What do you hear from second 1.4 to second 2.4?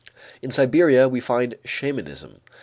shamanism.